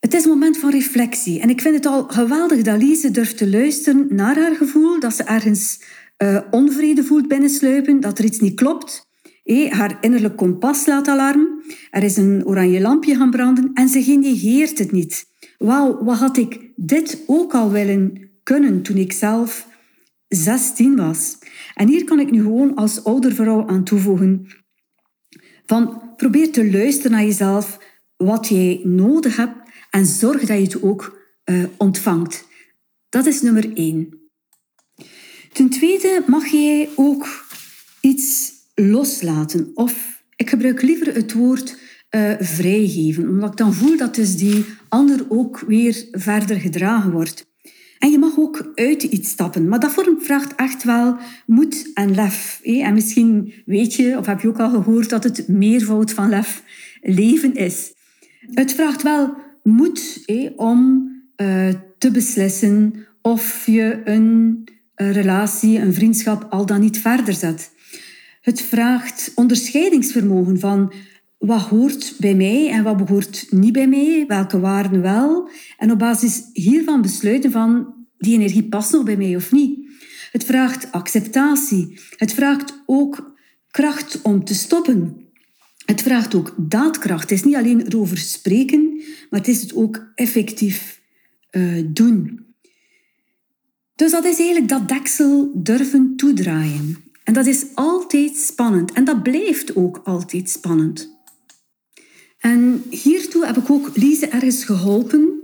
Het 0.00 0.14
is 0.14 0.24
een 0.24 0.30
moment 0.30 0.58
van 0.58 0.70
reflectie 0.70 1.40
en 1.40 1.50
ik 1.50 1.60
vind 1.60 1.74
het 1.74 1.86
al 1.86 2.04
geweldig 2.04 2.62
dat 2.62 2.82
Lise 2.82 3.10
durft 3.10 3.36
te 3.36 3.50
luisteren 3.50 4.06
naar 4.08 4.38
haar 4.38 4.54
gevoel, 4.54 5.00
dat 5.00 5.14
ze 5.14 5.22
ergens 5.22 5.80
uh, 6.22 6.38
onvrede 6.50 7.04
voelt 7.04 7.28
binnensluipen, 7.28 8.00
dat 8.00 8.18
er 8.18 8.24
iets 8.24 8.40
niet 8.40 8.54
klopt. 8.54 9.10
haar 9.68 9.98
innerlijk 10.00 10.36
kompas 10.36 10.86
laat 10.86 11.08
alarm. 11.08 11.62
Er 11.90 12.02
is 12.02 12.16
een 12.16 12.46
oranje 12.46 12.80
lampje 12.80 13.14
gaan 13.14 13.30
branden 13.30 13.70
en 13.74 13.88
ze 13.88 14.02
genegeert 14.02 14.78
het 14.78 14.92
niet. 14.92 15.26
Wauw, 15.58 16.04
wat 16.04 16.18
had 16.18 16.36
ik 16.36 16.70
dit 16.76 17.22
ook 17.26 17.54
al 17.54 17.70
willen 17.70 18.30
kunnen 18.42 18.82
toen 18.82 18.96
ik 18.96 19.12
zelf 19.12 19.68
16 20.28 20.96
was. 20.96 21.38
En 21.74 21.88
hier 21.88 22.04
kan 22.04 22.20
ik 22.20 22.30
nu 22.30 22.42
gewoon 22.42 22.74
als 22.74 23.04
oudervrouw 23.04 23.66
aan 23.66 23.84
toevoegen 23.84 24.46
van 25.66 26.12
probeer 26.16 26.52
te 26.52 26.70
luisteren 26.70 27.10
naar 27.12 27.24
jezelf, 27.24 27.78
wat 28.16 28.48
jij 28.48 28.80
nodig 28.84 29.36
hebt 29.36 29.70
en 29.90 30.06
zorg 30.06 30.40
dat 30.40 30.56
je 30.56 30.62
het 30.62 30.82
ook 30.82 31.18
uh, 31.44 31.64
ontvangt. 31.76 32.46
Dat 33.08 33.26
is 33.26 33.42
nummer 33.42 33.72
één. 33.74 34.21
Ten 35.52 35.68
tweede 35.68 36.22
mag 36.26 36.46
jij 36.46 36.88
ook 36.96 37.46
iets 38.00 38.52
loslaten 38.74 39.70
of 39.74 40.22
ik 40.36 40.50
gebruik 40.50 40.82
liever 40.82 41.14
het 41.14 41.32
woord 41.32 41.76
uh, 42.10 42.32
vrijgeven, 42.38 43.28
omdat 43.28 43.50
ik 43.50 43.56
dan 43.56 43.74
voel 43.74 43.96
dat 43.96 44.14
dus 44.14 44.36
die 44.36 44.64
ander 44.88 45.26
ook 45.28 45.60
weer 45.60 46.06
verder 46.10 46.60
gedragen 46.60 47.10
wordt. 47.10 47.50
En 47.98 48.10
je 48.10 48.18
mag 48.18 48.38
ook 48.38 48.72
uit 48.74 49.02
iets 49.02 49.30
stappen. 49.30 49.68
Maar 49.68 49.80
dat 49.80 50.04
vraagt 50.18 50.54
echt 50.54 50.84
wel 50.84 51.16
moed 51.46 51.90
en 51.94 52.14
lef. 52.14 52.60
En 52.62 52.94
misschien 52.94 53.52
weet 53.66 53.94
je, 53.94 54.18
of 54.18 54.26
heb 54.26 54.40
je 54.40 54.48
ook 54.48 54.60
al 54.60 54.70
gehoord, 54.70 55.10
dat 55.10 55.24
het 55.24 55.48
meervoud 55.48 56.12
van 56.12 56.28
lef 56.28 56.62
leven 57.00 57.54
is. 57.54 57.92
Het 58.40 58.72
vraagt 58.72 59.02
wel 59.02 59.34
moed 59.62 60.22
om 60.56 61.10
uh, 61.36 61.68
te 61.98 62.10
beslissen 62.10 63.06
of 63.20 63.66
je 63.66 64.00
een 64.04 64.64
relatie, 65.10 65.78
een 65.78 65.94
vriendschap 65.94 66.46
al 66.50 66.66
dan 66.66 66.80
niet 66.80 66.98
verder 66.98 67.34
zet. 67.34 67.70
Het 68.40 68.62
vraagt 68.62 69.32
onderscheidingsvermogen 69.34 70.58
van 70.58 70.92
wat 71.38 71.60
hoort 71.60 72.14
bij 72.18 72.34
mij 72.34 72.70
en 72.70 72.82
wat 72.82 72.96
behoort 72.96 73.46
niet 73.50 73.72
bij 73.72 73.88
mij, 73.88 74.24
welke 74.28 74.60
waarden 74.60 75.02
wel. 75.02 75.48
En 75.78 75.90
op 75.90 75.98
basis 75.98 76.42
hiervan 76.52 77.02
besluiten 77.02 77.50
van 77.50 77.94
die 78.18 78.34
energie 78.34 78.68
past 78.68 78.92
nog 78.92 79.04
bij 79.04 79.16
mij 79.16 79.36
of 79.36 79.52
niet. 79.52 79.90
Het 80.32 80.44
vraagt 80.44 80.92
acceptatie. 80.92 82.00
Het 82.16 82.32
vraagt 82.32 82.82
ook 82.86 83.34
kracht 83.70 84.22
om 84.22 84.44
te 84.44 84.54
stoppen. 84.54 85.16
Het 85.84 86.02
vraagt 86.02 86.34
ook 86.34 86.54
daadkracht. 86.58 87.22
Het 87.22 87.30
is 87.30 87.44
niet 87.44 87.54
alleen 87.54 87.86
erover 87.86 88.18
spreken, 88.18 89.02
maar 89.30 89.40
het 89.40 89.48
is 89.48 89.62
het 89.62 89.74
ook 89.74 90.12
effectief 90.14 91.00
uh, 91.50 91.82
doen. 91.86 92.41
Dus 94.02 94.10
dat 94.10 94.24
is 94.24 94.38
eigenlijk 94.38 94.68
dat 94.68 94.88
deksel 94.88 95.50
durven 95.54 96.16
toedraaien. 96.16 96.96
En 97.24 97.34
dat 97.34 97.46
is 97.46 97.64
altijd 97.74 98.36
spannend. 98.36 98.92
En 98.92 99.04
dat 99.04 99.22
blijft 99.22 99.76
ook 99.76 100.00
altijd 100.04 100.50
spannend. 100.50 101.20
En 102.38 102.82
hiertoe 102.90 103.46
heb 103.46 103.56
ik 103.56 103.70
ook 103.70 103.96
Lise 103.96 104.26
ergens 104.26 104.64
geholpen 104.64 105.40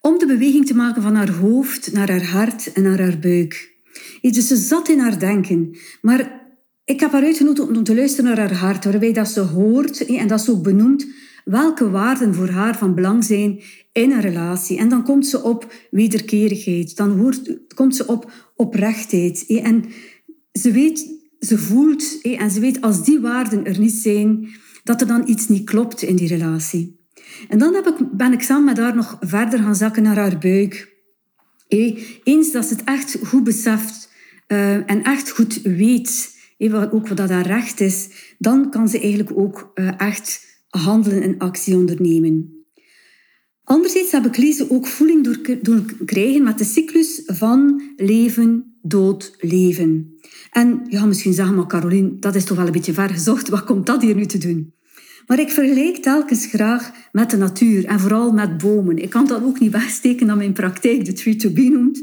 om 0.00 0.18
de 0.18 0.26
beweging 0.26 0.66
te 0.66 0.74
maken 0.74 1.02
van 1.02 1.14
haar 1.14 1.30
hoofd 1.30 1.92
naar 1.92 2.10
haar 2.10 2.24
hart 2.24 2.72
en 2.72 2.82
naar 2.82 3.00
haar 3.00 3.18
buik. 3.18 3.72
Dus 4.20 4.46
ze 4.46 4.56
zat 4.56 4.88
in 4.88 4.98
haar 4.98 5.18
denken. 5.18 5.76
Maar 6.00 6.42
ik 6.84 7.00
heb 7.00 7.12
haar 7.12 7.24
uitgenodigd 7.24 7.68
om 7.68 7.84
te 7.84 7.94
luisteren 7.94 8.24
naar 8.24 8.38
haar 8.38 8.58
hart, 8.58 8.84
waarbij 8.84 9.12
dat 9.12 9.28
ze 9.28 9.40
hoort 9.40 10.06
en 10.06 10.26
dat 10.26 10.40
ze 10.40 10.50
ook 10.50 10.62
benoemt 10.62 11.06
welke 11.44 11.90
waarden 11.90 12.34
voor 12.34 12.48
haar 12.48 12.78
van 12.78 12.94
belang 12.94 13.24
zijn 13.24 13.60
in 13.92 14.10
een 14.10 14.20
relatie. 14.20 14.78
En 14.78 14.88
dan 14.88 15.04
komt 15.04 15.26
ze 15.26 15.42
op 15.42 15.72
wederkerigheid, 15.90 16.96
dan 16.96 17.18
hoort, 17.18 17.58
komt 17.74 17.96
ze 17.96 18.06
op 18.06 18.32
oprechtheid. 18.56 19.46
En 19.46 19.84
ze 20.52 20.72
weet, 20.72 21.22
ze 21.40 21.58
voelt 21.58 22.20
en 22.22 22.50
ze 22.50 22.60
weet 22.60 22.80
als 22.80 23.04
die 23.04 23.20
waarden 23.20 23.64
er 23.64 23.78
niet 23.78 23.92
zijn, 23.92 24.48
dat 24.84 25.00
er 25.00 25.06
dan 25.06 25.28
iets 25.28 25.48
niet 25.48 25.64
klopt 25.64 26.02
in 26.02 26.16
die 26.16 26.28
relatie. 26.28 27.02
En 27.48 27.58
dan 27.58 27.74
heb 27.74 27.86
ik, 27.86 27.96
ben 28.12 28.32
ik 28.32 28.42
samen 28.42 28.64
met 28.64 28.78
haar 28.78 28.94
nog 28.94 29.16
verder 29.20 29.58
gaan 29.58 29.76
zakken 29.76 30.02
naar 30.02 30.16
haar 30.16 30.38
buik. 30.38 30.92
Eens 32.24 32.52
dat 32.52 32.64
ze 32.64 32.74
het 32.74 32.84
echt 32.84 33.18
goed 33.24 33.44
beseft 33.44 34.12
uh, 34.48 34.90
en 34.90 35.02
echt 35.02 35.30
goed 35.30 35.62
weet, 35.62 36.32
ook 36.90 37.08
wat 37.08 37.16
dat 37.16 37.30
haar 37.30 37.46
recht 37.46 37.80
is, 37.80 38.08
dan 38.38 38.70
kan 38.70 38.88
ze 38.88 39.00
eigenlijk 39.00 39.38
ook 39.38 39.72
uh, 39.74 40.00
echt 40.00 40.53
handelen 40.78 41.22
en 41.22 41.38
actie 41.38 41.76
ondernemen. 41.76 42.64
Anderzijds 43.64 44.12
heb 44.12 44.26
ik 44.26 44.36
Lise 44.36 44.70
ook 44.70 44.86
voeling 44.86 45.24
door 45.62 45.84
krijgen 46.04 46.42
met 46.42 46.58
de 46.58 46.64
cyclus 46.64 47.22
van 47.26 47.82
leven, 47.96 48.76
dood, 48.82 49.34
leven. 49.38 50.18
En 50.50 50.80
je 50.88 50.96
gaat 50.96 51.06
misschien 51.06 51.32
zeggen, 51.32 51.54
maar 51.54 51.66
Caroline, 51.66 52.18
dat 52.18 52.34
is 52.34 52.44
toch 52.44 52.56
wel 52.56 52.66
een 52.66 52.72
beetje 52.72 52.92
ver 52.92 53.08
gezocht. 53.08 53.48
Wat 53.48 53.64
komt 53.64 53.86
dat 53.86 54.02
hier 54.02 54.14
nu 54.14 54.26
te 54.26 54.38
doen? 54.38 54.74
Maar 55.26 55.40
ik 55.40 55.50
vergelijk 55.50 55.96
telkens 55.96 56.46
graag 56.46 56.92
met 57.12 57.30
de 57.30 57.36
natuur 57.36 57.84
en 57.84 58.00
vooral 58.00 58.32
met 58.32 58.58
bomen. 58.58 58.98
Ik 58.98 59.10
kan 59.10 59.26
dat 59.26 59.42
ook 59.42 59.60
niet 59.60 59.72
wegsteken 59.72 60.26
dat 60.26 60.36
mijn 60.36 60.52
praktijk 60.52 61.04
de 61.04 61.12
tree 61.12 61.36
to 61.36 61.50
be 61.50 61.62
noemt. 61.62 62.02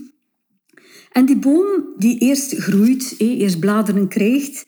En 1.12 1.26
die 1.26 1.38
boom 1.38 1.66
die 1.98 2.20
eerst 2.20 2.54
groeit, 2.58 3.16
eerst 3.18 3.60
bladeren 3.60 4.08
krijgt, 4.08 4.66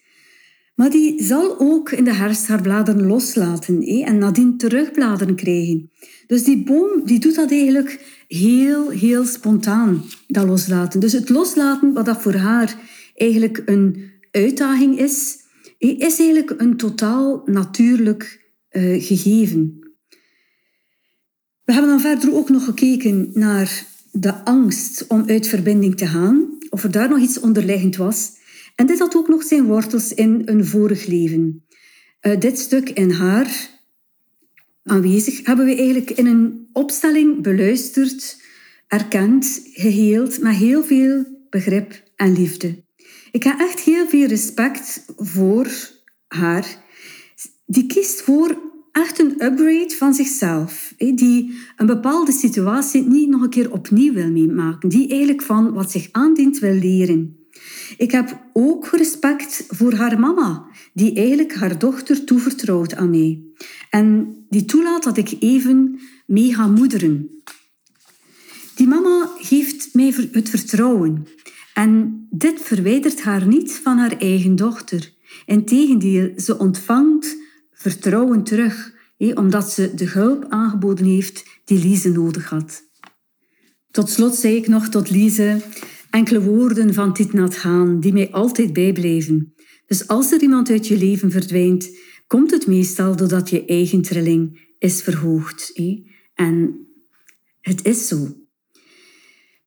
maar 0.75 0.89
die 0.89 1.23
zal 1.23 1.59
ook 1.59 1.91
in 1.91 2.03
de 2.03 2.13
herfst 2.13 2.47
haar 2.47 2.61
bladeren 2.61 3.07
loslaten 3.07 3.81
en 3.81 4.17
nadien 4.17 4.57
terugbladeren 4.57 5.35
krijgen. 5.35 5.91
Dus 6.27 6.43
die 6.43 6.63
boom 6.63 7.05
die 7.05 7.19
doet 7.19 7.35
dat 7.35 7.51
eigenlijk 7.51 8.23
heel, 8.27 8.89
heel 8.89 9.25
spontaan, 9.25 10.03
dat 10.27 10.47
loslaten. 10.47 10.99
Dus 10.99 11.13
het 11.13 11.29
loslaten, 11.29 11.93
wat 11.93 12.05
dat 12.05 12.21
voor 12.21 12.35
haar 12.35 12.75
eigenlijk 13.15 13.61
een 13.65 14.11
uitdaging 14.31 14.99
is, 14.99 15.37
is 15.77 16.19
eigenlijk 16.19 16.53
een 16.57 16.77
totaal 16.77 17.41
natuurlijk 17.45 18.51
uh, 18.71 19.03
gegeven. 19.03 19.77
We 21.63 21.73
hebben 21.73 21.91
dan 21.91 22.01
verder 22.01 22.33
ook 22.33 22.49
nog 22.49 22.63
gekeken 22.65 23.29
naar 23.33 23.85
de 24.11 24.45
angst 24.45 25.07
om 25.07 25.23
uit 25.27 25.47
verbinding 25.47 25.97
te 25.97 26.05
gaan, 26.07 26.57
of 26.69 26.83
er 26.83 26.91
daar 26.91 27.09
nog 27.09 27.19
iets 27.19 27.39
onderliggend 27.39 27.95
was. 27.95 28.31
En 28.75 28.85
dit 28.85 28.99
had 28.99 29.15
ook 29.15 29.27
nog 29.27 29.43
zijn 29.43 29.65
wortels 29.65 30.13
in 30.13 30.41
een 30.45 30.65
vorig 30.65 31.05
leven. 31.05 31.65
Uh, 32.21 32.39
dit 32.39 32.59
stuk 32.59 32.89
in 32.89 33.11
haar 33.11 33.69
aanwezig 34.83 35.45
hebben 35.45 35.65
we 35.65 35.75
eigenlijk 35.75 36.11
in 36.11 36.25
een 36.25 36.69
opstelling 36.73 37.41
beluisterd, 37.41 38.41
erkend, 38.87 39.61
geheeld, 39.73 40.39
met 40.39 40.55
heel 40.55 40.83
veel 40.83 41.25
begrip 41.49 42.03
en 42.15 42.33
liefde. 42.33 42.83
Ik 43.31 43.43
heb 43.43 43.59
echt 43.59 43.79
heel 43.79 44.07
veel 44.07 44.27
respect 44.27 45.05
voor 45.17 45.67
haar 46.27 46.81
die 47.65 47.85
kiest 47.85 48.21
voor 48.21 48.61
echt 48.91 49.19
een 49.19 49.31
upgrade 49.31 49.95
van 49.97 50.13
zichzelf. 50.13 50.93
Die 50.97 51.57
een 51.77 51.85
bepaalde 51.85 52.31
situatie 52.31 53.03
niet 53.07 53.29
nog 53.29 53.41
een 53.41 53.49
keer 53.49 53.71
opnieuw 53.71 54.13
wil 54.13 54.31
meemaken. 54.31 54.89
Die 54.89 55.09
eigenlijk 55.09 55.41
van 55.41 55.73
wat 55.73 55.91
zich 55.91 56.09
aandient 56.11 56.59
wil 56.59 56.73
leren. 56.73 57.42
Ik 57.97 58.11
heb 58.11 58.41
ook 58.53 58.87
respect 58.87 59.65
voor 59.67 59.93
haar 59.93 60.19
mama, 60.19 60.65
die 60.93 61.15
eigenlijk 61.15 61.55
haar 61.55 61.79
dochter 61.79 62.23
toevertrouwt 62.23 62.95
aan 62.95 63.09
mij. 63.09 63.41
En 63.89 64.35
die 64.49 64.65
toelaat 64.65 65.03
dat 65.03 65.17
ik 65.17 65.35
even 65.39 65.99
mee 66.25 66.53
ga 66.53 66.67
moederen. 66.67 67.43
Die 68.75 68.87
mama 68.87 69.31
geeft 69.37 69.93
mij 69.93 70.13
het 70.31 70.49
vertrouwen. 70.49 71.27
En 71.73 72.25
dit 72.29 72.61
verwijdert 72.61 73.21
haar 73.21 73.47
niet 73.47 73.71
van 73.83 73.97
haar 73.97 74.17
eigen 74.17 74.55
dochter. 74.55 75.13
Integendeel, 75.45 76.33
ze 76.37 76.57
ontvangt 76.59 77.35
vertrouwen 77.71 78.43
terug, 78.43 78.93
omdat 79.17 79.71
ze 79.71 79.93
de 79.95 80.05
hulp 80.05 80.45
aangeboden 80.49 81.05
heeft 81.05 81.43
die 81.65 81.79
Lise 81.79 82.09
nodig 82.09 82.49
had. 82.49 82.83
Tot 83.91 84.09
slot 84.09 84.35
zei 84.35 84.55
ik 84.55 84.67
nog 84.67 84.87
tot 84.87 85.09
Lise 85.09 85.61
enkele 86.13 86.41
woorden 86.41 86.93
van 86.93 87.13
Titnat 87.13 87.55
Haan 87.55 87.99
die 87.99 88.13
mij 88.13 88.31
altijd 88.31 88.73
bijbleven. 88.73 89.53
Dus 89.85 90.07
als 90.07 90.31
er 90.31 90.41
iemand 90.41 90.69
uit 90.69 90.87
je 90.87 90.97
leven 90.97 91.31
verdwijnt, 91.31 91.97
komt 92.27 92.51
het 92.51 92.67
meestal 92.67 93.15
doordat 93.15 93.49
je 93.49 93.65
eigen 93.65 94.01
trilling 94.01 94.75
is 94.79 95.01
verhoogd. 95.01 95.81
En 96.33 96.87
het 97.61 97.85
is 97.85 98.07
zo. 98.07 98.37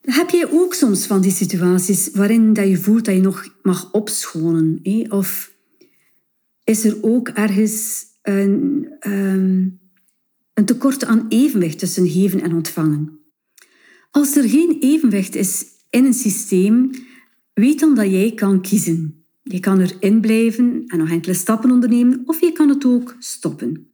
Heb 0.00 0.30
jij 0.30 0.50
ook 0.50 0.74
soms 0.74 1.06
van 1.06 1.20
die 1.20 1.30
situaties 1.30 2.10
waarin 2.12 2.52
dat 2.52 2.68
je 2.68 2.76
voelt 2.76 3.04
dat 3.04 3.14
je 3.14 3.20
nog 3.20 3.56
mag 3.62 3.92
opschonen? 3.92 4.80
Of 5.08 5.54
is 6.64 6.84
er 6.84 6.98
ook 7.00 7.28
ergens 7.28 8.04
een, 8.22 8.86
ehm, 8.98 9.68
een 10.54 10.64
tekort 10.64 11.04
aan 11.04 11.26
evenwicht 11.28 11.78
tussen 11.78 12.08
geven 12.08 12.40
en 12.40 12.54
ontvangen. 12.54 13.20
Als 14.10 14.36
er 14.36 14.48
geen 14.48 14.76
evenwicht 14.80 15.34
is 15.34 15.74
in 15.96 16.04
een 16.04 16.14
systeem, 16.14 16.90
weet 17.52 17.80
dan 17.80 17.94
dat 17.94 18.10
jij 18.10 18.32
kan 18.34 18.60
kiezen. 18.60 19.24
Je 19.42 19.60
kan 19.60 19.80
erin 19.80 20.20
blijven 20.20 20.82
en 20.86 20.98
nog 20.98 21.10
enkele 21.10 21.34
stappen 21.34 21.70
ondernemen, 21.70 22.22
of 22.24 22.40
je 22.40 22.52
kan 22.52 22.68
het 22.68 22.84
ook 22.84 23.16
stoppen. 23.18 23.90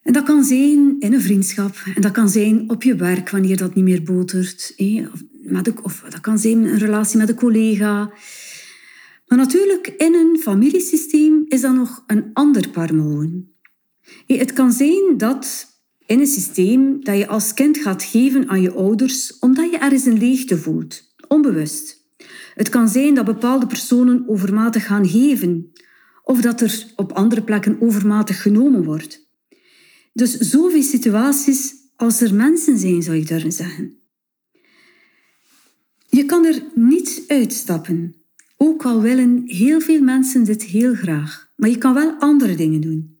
En 0.00 0.12
dat 0.12 0.24
kan 0.24 0.44
zijn 0.44 0.96
in 0.98 1.12
een 1.12 1.20
vriendschap, 1.20 1.76
en 1.94 2.02
dat 2.02 2.12
kan 2.12 2.28
zijn 2.28 2.70
op 2.70 2.82
je 2.82 2.94
werk 2.94 3.30
wanneer 3.30 3.56
dat 3.56 3.74
niet 3.74 3.84
meer 3.84 4.02
botert, 4.02 4.74
of 5.82 6.04
dat 6.08 6.20
kan 6.20 6.38
zijn 6.38 6.64
een 6.64 6.78
relatie 6.78 7.18
met 7.18 7.28
een 7.28 7.34
collega, 7.34 8.12
maar 9.26 9.38
natuurlijk, 9.40 9.86
in 9.86 10.14
een 10.14 10.38
familiesysteem 10.40 11.44
is 11.48 11.60
dat 11.60 11.74
nog 11.74 12.04
een 12.06 12.30
ander 12.32 12.68
paar. 12.68 12.90
Het 14.26 14.52
kan 14.52 14.72
zijn 14.72 15.16
dat 15.16 15.71
in 16.06 16.20
een 16.20 16.26
systeem 16.26 17.04
dat 17.04 17.18
je 17.18 17.26
als 17.26 17.54
kind 17.54 17.78
gaat 17.78 18.02
geven 18.02 18.48
aan 18.48 18.62
je 18.62 18.72
ouders 18.72 19.38
omdat 19.38 19.70
je 19.70 19.78
ergens 19.78 20.04
een 20.04 20.18
leegte 20.18 20.58
voelt, 20.58 21.14
onbewust. 21.28 22.00
Het 22.54 22.68
kan 22.68 22.88
zijn 22.88 23.14
dat 23.14 23.24
bepaalde 23.24 23.66
personen 23.66 24.28
overmatig 24.28 24.86
gaan 24.86 25.08
geven 25.08 25.72
of 26.24 26.40
dat 26.40 26.60
er 26.60 26.86
op 26.96 27.12
andere 27.12 27.42
plekken 27.42 27.80
overmatig 27.80 28.42
genomen 28.42 28.84
wordt. 28.84 29.30
Dus 30.12 30.36
zoveel 30.36 30.82
situaties 30.82 31.74
als 31.96 32.20
er 32.20 32.34
mensen 32.34 32.78
zijn, 32.78 33.02
zou 33.02 33.16
ik 33.16 33.28
durven 33.28 33.52
zeggen. 33.52 33.96
Je 36.08 36.24
kan 36.24 36.44
er 36.44 36.62
niet 36.74 37.24
uitstappen 37.26 38.14
ook 38.56 38.84
al 38.84 39.00
willen 39.00 39.42
heel 39.46 39.80
veel 39.80 40.00
mensen 40.00 40.44
dit 40.44 40.62
heel 40.62 40.94
graag, 40.94 41.50
maar 41.56 41.68
je 41.68 41.78
kan 41.78 41.94
wel 41.94 42.14
andere 42.18 42.54
dingen 42.54 42.80
doen. 42.80 43.11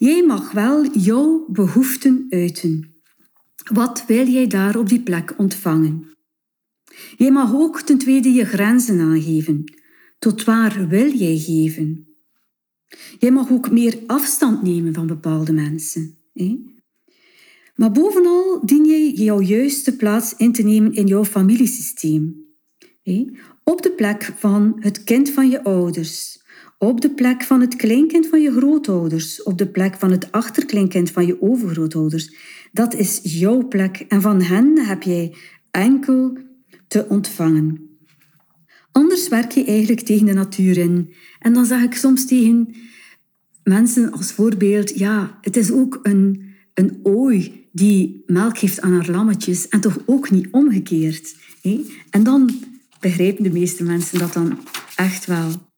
Jij 0.00 0.24
mag 0.26 0.52
wel 0.52 0.86
jouw 0.86 1.46
behoeften 1.48 2.26
uiten. 2.30 2.94
Wat 3.72 4.04
wil 4.06 4.26
jij 4.26 4.46
daar 4.46 4.76
op 4.76 4.88
die 4.88 5.02
plek 5.02 5.34
ontvangen? 5.38 6.06
Jij 7.16 7.30
mag 7.30 7.54
ook 7.54 7.80
ten 7.80 7.98
tweede 7.98 8.32
je 8.32 8.44
grenzen 8.44 9.00
aangeven. 9.00 9.64
Tot 10.18 10.44
waar 10.44 10.88
wil 10.88 11.12
jij 11.12 11.38
geven? 11.38 12.06
Jij 13.18 13.30
mag 13.30 13.50
ook 13.50 13.70
meer 13.70 13.98
afstand 14.06 14.62
nemen 14.62 14.94
van 14.94 15.06
bepaalde 15.06 15.52
mensen. 15.52 16.18
Maar 17.74 17.92
bovenal 17.92 18.66
dien 18.66 18.84
je 18.84 19.12
jouw 19.12 19.40
juiste 19.40 19.96
plaats 19.96 20.34
in 20.36 20.52
te 20.52 20.62
nemen 20.62 20.92
in 20.92 21.06
jouw 21.06 21.24
familiesysteem. 21.24 22.46
Op 23.64 23.82
de 23.82 23.92
plek 23.92 24.34
van 24.38 24.76
het 24.78 25.04
kind 25.04 25.30
van 25.30 25.50
je 25.50 25.64
ouders, 25.64 26.39
op 26.82 27.00
de 27.00 27.10
plek 27.10 27.42
van 27.42 27.60
het 27.60 27.76
kleinkind 27.76 28.26
van 28.26 28.40
je 28.40 28.52
grootouders, 28.52 29.42
op 29.42 29.58
de 29.58 29.66
plek 29.66 29.94
van 29.98 30.10
het 30.10 30.32
achterkleinkind 30.32 31.10
van 31.10 31.26
je 31.26 31.42
overgrootouders. 31.42 32.34
Dat 32.72 32.94
is 32.94 33.20
jouw 33.22 33.68
plek 33.68 34.04
en 34.08 34.20
van 34.20 34.42
hen 34.42 34.78
heb 34.78 35.02
jij 35.02 35.34
enkel 35.70 36.38
te 36.88 37.08
ontvangen. 37.08 37.98
Anders 38.92 39.28
werk 39.28 39.52
je 39.52 39.64
eigenlijk 39.64 40.00
tegen 40.00 40.26
de 40.26 40.32
natuur 40.32 40.78
in. 40.78 41.14
En 41.38 41.52
dan 41.52 41.64
zeg 41.64 41.82
ik 41.82 41.94
soms 41.94 42.26
tegen 42.26 42.74
mensen 43.64 44.12
als 44.12 44.32
voorbeeld, 44.32 44.98
ja, 44.98 45.38
het 45.40 45.56
is 45.56 45.72
ook 45.72 45.98
een, 46.02 46.42
een 46.74 47.00
ooi 47.02 47.68
die 47.72 48.22
melk 48.26 48.58
geeft 48.58 48.80
aan 48.80 48.92
haar 48.92 49.10
lammetjes 49.10 49.68
en 49.68 49.80
toch 49.80 49.98
ook 50.06 50.30
niet 50.30 50.48
omgekeerd. 50.50 51.36
Hè? 51.62 51.84
En 52.10 52.22
dan 52.22 52.50
begrijpen 53.00 53.42
de 53.42 53.52
meeste 53.52 53.82
mensen 53.82 54.18
dat 54.18 54.32
dan 54.32 54.58
echt 54.96 55.26
wel. 55.26 55.69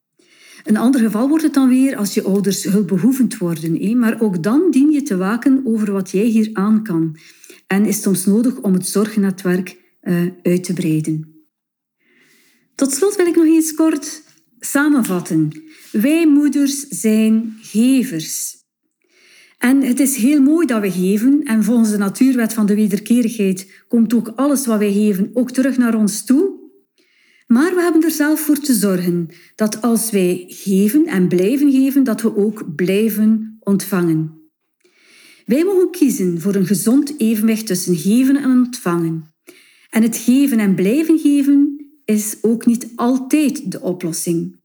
Een 0.63 0.77
ander 0.77 1.01
geval 1.01 1.27
wordt 1.27 1.43
het 1.43 1.53
dan 1.53 1.69
weer 1.69 1.95
als 1.95 2.13
je 2.13 2.23
ouders 2.23 2.63
hulpbehoevend 2.63 3.37
worden. 3.37 3.81
Hè? 3.81 3.93
Maar 3.93 4.21
ook 4.21 4.43
dan 4.43 4.71
dien 4.71 4.91
je 4.91 5.01
te 5.01 5.17
waken 5.17 5.61
over 5.63 5.91
wat 5.91 6.11
jij 6.11 6.25
hier 6.25 6.49
aan 6.53 6.83
kan. 6.83 7.17
En 7.67 7.85
is 7.85 8.01
soms 8.01 8.25
nodig 8.25 8.57
om 8.57 8.73
het 8.73 8.87
zorgnetwerk 8.87 9.77
uh, 10.01 10.21
uit 10.43 10.63
te 10.63 10.73
breiden. 10.73 11.45
Tot 12.75 12.91
slot 12.91 13.15
wil 13.15 13.25
ik 13.25 13.35
nog 13.35 13.45
eens 13.45 13.73
kort 13.73 14.23
samenvatten. 14.59 15.51
Wij 15.91 16.27
moeders 16.27 16.79
zijn 16.79 17.57
gevers. 17.61 18.61
En 19.57 19.81
het 19.81 19.99
is 19.99 20.15
heel 20.15 20.41
mooi 20.41 20.67
dat 20.67 20.81
we 20.81 20.91
geven. 20.91 21.43
En 21.43 21.63
volgens 21.63 21.91
de 21.91 21.97
natuurwet 21.97 22.53
van 22.53 22.65
de 22.65 22.75
wederkerigheid 22.75 23.83
komt 23.87 24.13
ook 24.13 24.27
alles 24.35 24.65
wat 24.65 24.77
wij 24.77 24.93
geven 24.93 25.29
ook 25.33 25.51
terug 25.51 25.77
naar 25.77 25.95
ons 25.95 26.25
toe. 26.25 26.62
Maar 27.53 27.75
we 27.75 27.81
hebben 27.81 28.03
er 28.03 28.11
zelf 28.11 28.39
voor 28.39 28.59
te 28.59 28.73
zorgen 28.73 29.27
dat 29.55 29.81
als 29.81 30.11
wij 30.11 30.45
geven 30.47 31.05
en 31.05 31.27
blijven 31.27 31.71
geven, 31.71 32.03
dat 32.03 32.21
we 32.21 32.35
ook 32.35 32.75
blijven 32.75 33.57
ontvangen. 33.59 34.41
Wij 35.45 35.63
mogen 35.63 35.91
kiezen 35.91 36.41
voor 36.41 36.55
een 36.55 36.65
gezond 36.65 37.19
evenwicht 37.19 37.67
tussen 37.67 37.95
geven 37.95 38.35
en 38.35 38.49
ontvangen. 38.49 39.33
En 39.89 40.03
het 40.03 40.17
geven 40.17 40.59
en 40.59 40.75
blijven 40.75 41.19
geven 41.19 41.85
is 42.05 42.37
ook 42.41 42.65
niet 42.65 42.87
altijd 42.95 43.71
de 43.71 43.81
oplossing. 43.81 44.59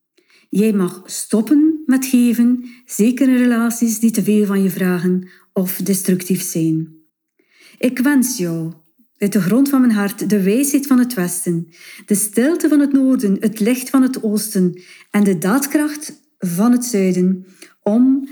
Jij 0.49 0.73
mag 0.73 1.03
stoppen 1.05 1.83
met 1.87 2.07
geven, 2.07 2.65
zeker 2.85 3.29
in 3.29 3.37
relaties 3.37 3.99
die 3.99 4.11
te 4.11 4.23
veel 4.23 4.47
van 4.47 4.63
je 4.63 4.71
vragen 4.71 5.29
of 5.53 5.77
destructief 5.77 6.43
zijn. 6.43 6.97
Ik 7.79 7.99
wens 7.99 8.37
jou 8.37 8.73
uit 9.19 9.33
de 9.33 9.41
grond 9.41 9.69
van 9.69 9.81
mijn 9.81 9.93
hart 9.93 10.31
de 10.31 10.43
wijsheid 10.43 10.87
van 10.87 10.99
het 10.99 11.15
Westen, 11.15 11.69
de 12.07 12.15
stilte 12.15 12.69
van 12.69 12.81
het 12.81 12.93
Noorden, 12.93 13.37
het 13.41 13.61
licht 13.61 13.91
van 13.91 14.03
het 14.03 14.23
Oosten 14.23 14.81
en 15.11 15.25
de 15.25 15.39
daadkracht 15.39 16.23
van 16.39 16.73
het 16.73 16.85
Zuiden 16.85 17.47
om 17.83 18.29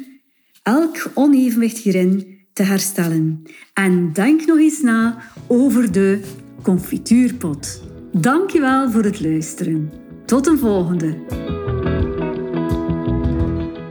elk 0.63 1.11
onevenwicht 1.15 1.79
hierin 1.79 2.39
te 2.53 2.63
herstellen. 2.63 3.43
En 3.73 4.13
denk 4.13 4.47
nog 4.47 4.59
eens 4.59 4.81
na 4.81 5.19
over 5.47 5.93
de 5.93 6.21
confituurpot. 6.63 7.83
Dankjewel 8.13 8.91
voor 8.91 9.03
het 9.03 9.21
luisteren. 9.21 9.91
Tot 10.27 10.47
een 10.47 10.59
volgende. 10.59 11.17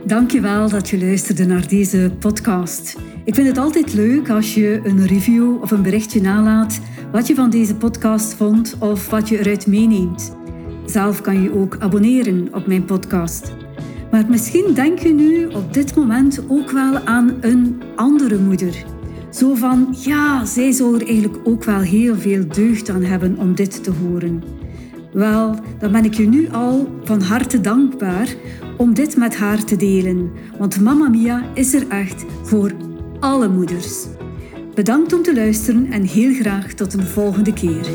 Dankjewel 0.06 0.70
dat 0.70 0.90
je 0.90 1.00
luisterde 1.00 1.46
naar 1.46 1.68
deze 1.68 2.12
podcast. 2.20 2.96
Ik 3.26 3.36
vind 3.36 3.48
het 3.48 3.58
altijd 3.58 3.94
leuk 3.94 4.30
als 4.30 4.54
je 4.54 4.80
een 4.84 5.06
review 5.06 5.62
of 5.62 5.72
een 5.72 5.82
berichtje 5.82 6.22
nalaat 6.22 6.80
wat 7.12 7.28
je 7.28 7.36
van 7.36 7.50
deze 7.50 7.76
podcast 7.76 8.34
vond 8.34 8.76
of 8.80 9.10
wat 9.10 9.30
je 9.30 9.40
eruit 9.40 9.68
meeneemt. 9.68 10.36
Zelf 10.86 11.22
kan 11.22 11.42
je 11.42 11.54
ook 11.54 11.78
abonneren 11.80 12.48
op 12.52 12.68
mijn 12.68 12.86
podcast. 12.86 13.52
Maar 14.12 14.26
misschien 14.30 14.74
denk 14.74 15.00
je 15.00 15.14
nu 15.14 15.46
op 15.46 15.74
dit 15.74 15.96
moment 15.96 16.42
ook 16.48 16.72
wel 16.72 17.00
aan 17.00 17.38
een 17.42 17.82
andere 17.96 18.38
moeder. 18.38 18.86
Zo 19.30 19.56
van, 19.56 19.96
ja, 20.00 20.46
zij 20.46 20.72
zou 20.72 20.96
er 20.96 21.08
eigenlijk 21.08 21.40
ook 21.44 21.64
wel 21.64 21.80
heel 21.80 22.16
veel 22.16 22.48
deugd 22.48 22.90
aan 22.90 23.04
hebben 23.04 23.38
om 23.38 23.56
dit 23.56 23.84
te 23.84 23.92
horen. 23.92 24.44
Wel, 25.14 25.60
dan 25.80 25.92
ben 25.92 26.06
ik 26.06 26.14
je 26.14 26.28
nu 26.28 26.50
al 26.52 26.90
van 27.04 27.22
harte 27.22 27.62
dankbaar 27.62 28.36
om 28.78 28.94
dit 28.94 29.18
met 29.18 29.36
haar 29.36 29.64
te 29.64 29.76
delen. 29.76 30.32
Want 30.60 30.82
Mamma 30.82 31.10
Mia 31.10 31.44
is 31.54 31.74
er 31.74 31.88
echt 31.88 32.26
voor 32.44 32.72
alle 33.26 33.48
moeders. 33.48 34.06
Bedankt 34.74 35.14
om 35.14 35.24
te 35.24 35.36
luisteren 35.36 35.92
en 35.92 36.04
heel 36.04 36.34
graag 36.34 36.74
tot 36.74 36.94
een 36.94 37.04
volgende 37.04 37.54
keer. 37.54 37.86